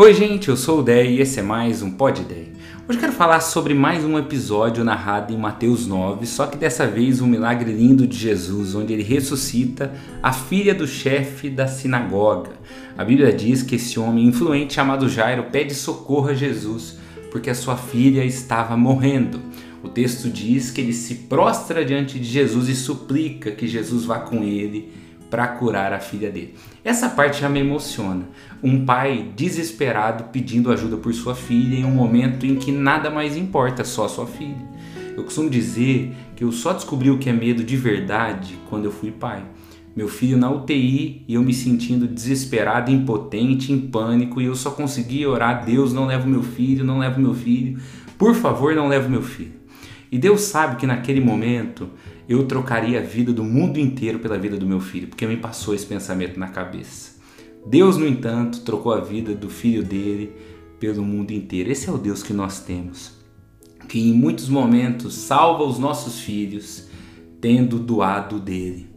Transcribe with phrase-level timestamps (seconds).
[0.00, 2.44] Oi, gente, eu sou o Dé e esse é mais um Pod Dé.
[2.88, 7.20] Hoje quero falar sobre mais um episódio narrado em Mateus 9, só que dessa vez
[7.20, 9.92] um milagre lindo de Jesus, onde ele ressuscita
[10.22, 12.52] a filha do chefe da sinagoga.
[12.96, 16.96] A Bíblia diz que esse homem influente chamado Jairo pede socorro a Jesus
[17.32, 19.40] porque a sua filha estava morrendo.
[19.82, 24.20] O texto diz que ele se prostra diante de Jesus e suplica que Jesus vá
[24.20, 24.92] com ele
[25.30, 26.54] para curar a filha dele.
[26.84, 28.28] Essa parte já me emociona.
[28.62, 33.36] Um pai desesperado pedindo ajuda por sua filha em um momento em que nada mais
[33.36, 34.56] importa, só sua filha.
[35.16, 38.92] Eu costumo dizer que eu só descobri o que é medo de verdade quando eu
[38.92, 39.42] fui pai.
[39.96, 44.70] Meu filho na UTI e eu me sentindo desesperado, impotente, em pânico, e eu só
[44.70, 47.80] conseguia orar: Deus, não leva meu filho, não leva meu filho,
[48.16, 49.54] por favor, não leva meu filho.
[50.10, 51.90] E Deus sabe que naquele momento
[52.28, 55.74] eu trocaria a vida do mundo inteiro pela vida do meu filho, porque me passou
[55.74, 57.16] esse pensamento na cabeça.
[57.66, 60.32] Deus, no entanto, trocou a vida do filho dele
[60.78, 61.70] pelo mundo inteiro.
[61.70, 63.12] Esse é o Deus que nós temos,
[63.88, 66.86] que em muitos momentos salva os nossos filhos
[67.40, 68.90] tendo doado dele.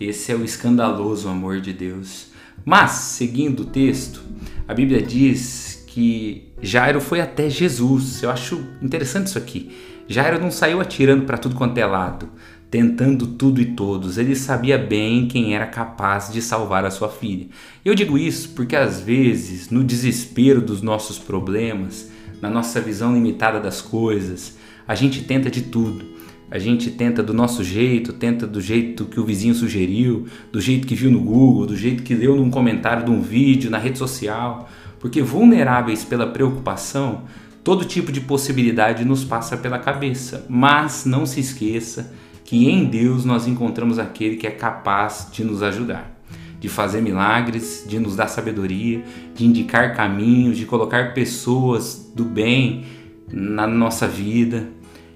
[0.00, 2.32] Esse é o escandaloso amor de Deus.
[2.64, 4.22] Mas, seguindo o texto,
[4.66, 8.22] a Bíblia diz que Jairo foi até Jesus.
[8.22, 9.70] Eu acho interessante isso aqui.
[10.08, 12.28] Jairo não saiu atirando para tudo quanto é lado,
[12.72, 14.16] tentando tudo e todos.
[14.16, 17.46] Ele sabia bem quem era capaz de salvar a sua filha.
[17.84, 23.60] Eu digo isso porque às vezes, no desespero dos nossos problemas, na nossa visão limitada
[23.60, 24.56] das coisas,
[24.88, 26.12] a gente tenta de tudo.
[26.50, 30.86] A gente tenta do nosso jeito, tenta do jeito que o vizinho sugeriu, do jeito
[30.86, 33.98] que viu no Google, do jeito que leu num comentário de um vídeo, na rede
[33.98, 34.70] social.
[34.98, 37.24] Porque vulneráveis pela preocupação,
[37.64, 42.12] Todo tipo de possibilidade nos passa pela cabeça, mas não se esqueça
[42.52, 46.22] que em Deus nós encontramos aquele que é capaz de nos ajudar,
[46.60, 49.02] de fazer milagres, de nos dar sabedoria,
[49.34, 52.84] de indicar caminhos, de colocar pessoas do bem
[53.32, 54.68] na nossa vida.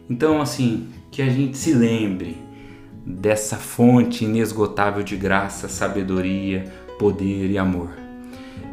[0.09, 2.39] Então, assim, que a gente se lembre
[3.05, 6.65] dessa fonte inesgotável de graça, sabedoria,
[6.99, 8.06] poder e amor.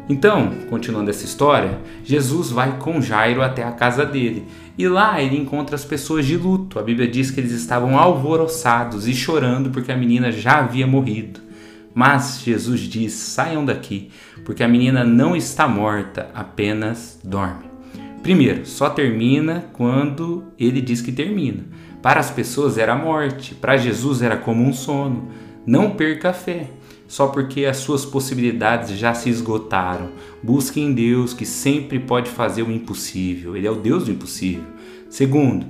[0.08, 4.44] Então, continuando essa história, Jesus vai com Jairo até a casa dele
[4.76, 6.78] e lá ele encontra as pessoas de luto.
[6.78, 11.40] A Bíblia diz que eles estavam alvoroçados e chorando porque a menina já havia morrido.
[11.94, 14.10] Mas Jesus diz: saiam daqui,
[14.44, 17.64] porque a menina não está morta, apenas dorme.
[18.22, 21.64] Primeiro, só termina quando ele diz que termina.
[22.02, 25.28] Para as pessoas era morte, para Jesus era como um sono.
[25.66, 26.68] Não perca a fé
[27.06, 30.10] só porque as suas possibilidades já se esgotaram.
[30.42, 33.56] Busque em Deus que sempre pode fazer o impossível.
[33.56, 34.64] Ele é o Deus do impossível.
[35.08, 35.66] Segundo,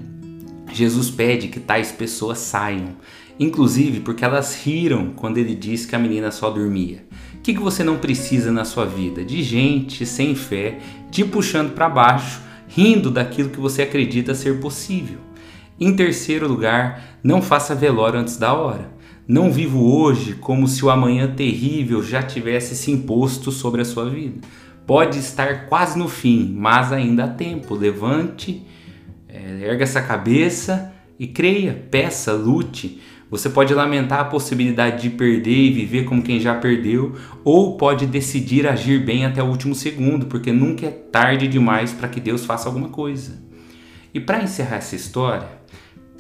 [0.73, 2.97] Jesus pede que tais pessoas saiam,
[3.39, 7.05] inclusive porque elas riram quando ele disse que a menina só dormia.
[7.37, 9.23] O que, você não precisa na sua vida?
[9.23, 10.79] De gente sem fé
[11.11, 15.19] te puxando para baixo, rindo daquilo que você acredita ser possível.
[15.79, 18.94] Em terceiro lugar, não faça velório antes da hora.
[19.27, 24.11] Não vivo hoje como se o amanhã terrível já tivesse se imposto sobre a sua
[24.11, 24.47] vida.
[24.87, 27.75] Pode estar quase no fim, mas ainda há tempo.
[27.75, 28.63] Levante,
[29.27, 33.01] é, erga essa cabeça e creia, peça, lute.
[33.31, 38.07] Você pode lamentar a possibilidade de perder e viver como quem já perdeu, ou pode
[38.07, 42.45] decidir agir bem até o último segundo, porque nunca é tarde demais para que Deus
[42.45, 43.43] faça alguma coisa.
[44.13, 45.49] E para encerrar essa história,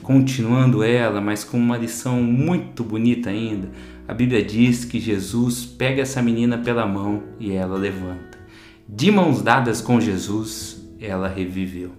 [0.04, 3.70] continuando ela, mas com uma lição muito bonita ainda,
[4.06, 8.38] a Bíblia diz que Jesus pega essa menina pela mão e ela levanta.
[8.86, 11.90] De mãos dadas com Jesus, ela reviveu.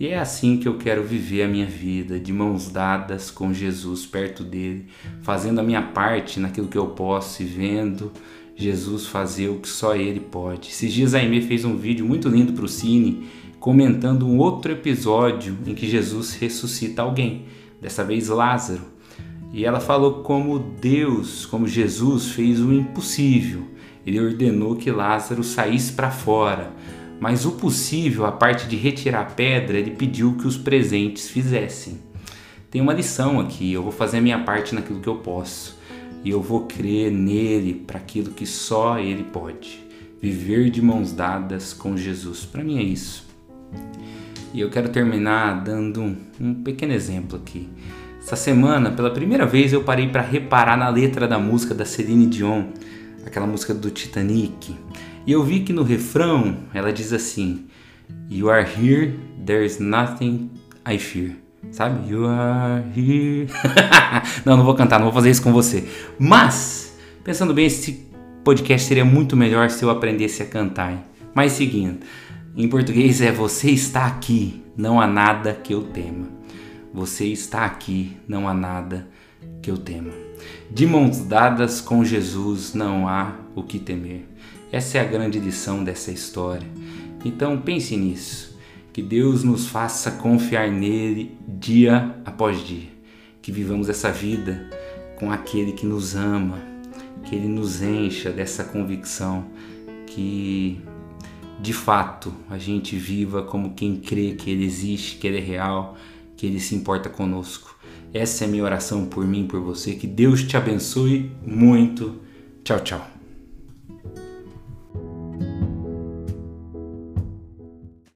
[0.00, 4.04] E é assim que eu quero viver a minha vida, de mãos dadas com Jesus,
[4.04, 4.86] perto dele,
[5.22, 8.12] fazendo a minha parte naquilo que eu posso e vendo
[8.56, 10.70] Jesus fazer o que só ele pode.
[10.70, 13.28] Esses dias a Aimee fez um vídeo muito lindo para o Cine
[13.60, 17.46] comentando um outro episódio em que Jesus ressuscita alguém,
[17.80, 18.82] dessa vez Lázaro.
[19.52, 23.62] E ela falou como Deus, como Jesus fez o impossível.
[24.06, 26.72] Ele ordenou que Lázaro saísse para fora,
[27.20, 31.98] mas o possível, a parte de retirar a pedra, ele pediu que os presentes fizessem.
[32.70, 35.78] Tem uma lição aqui, eu vou fazer a minha parte naquilo que eu posso.
[36.24, 39.84] E eu vou crer nele para aquilo que só ele pode.
[40.20, 42.44] Viver de mãos dadas com Jesus.
[42.44, 43.27] Para mim é isso.
[44.52, 47.68] E eu quero terminar dando um, pequeno exemplo aqui.
[48.20, 52.26] Essa semana, pela primeira vez, eu parei para reparar na letra da música da Celine
[52.26, 52.64] Dion,
[53.26, 54.74] aquela música do Titanic.
[55.26, 57.66] E eu vi que no refrão ela diz assim:
[58.28, 60.50] You are here, there's nothing
[60.86, 61.32] I fear.
[61.70, 62.10] Sabe?
[62.10, 63.48] You are here.
[64.44, 65.86] não, não vou cantar, não vou fazer isso com você.
[66.18, 68.06] Mas, pensando bem, esse
[68.42, 71.06] podcast seria muito melhor se eu aprendesse a cantar.
[71.34, 71.98] Mas seguindo,
[72.56, 76.28] em português é você está aqui, não há nada que eu tema.
[76.92, 79.06] Você está aqui, não há nada
[79.62, 80.12] que eu tema.
[80.70, 84.26] De mãos dadas com Jesus não há o que temer.
[84.72, 86.66] Essa é a grande lição dessa história.
[87.24, 88.58] Então pense nisso.
[88.92, 92.88] Que Deus nos faça confiar nele dia após dia.
[93.40, 94.68] Que vivamos essa vida
[95.16, 96.58] com aquele que nos ama,
[97.24, 99.46] que ele nos encha dessa convicção
[100.06, 100.80] que
[101.60, 105.96] de fato a gente viva como quem crê que ele existe, que ele é real,
[106.36, 107.76] que ele se importa conosco.
[108.14, 109.94] Essa é a minha oração por mim, por você.
[109.94, 112.20] Que Deus te abençoe muito.
[112.64, 113.17] Tchau, tchau.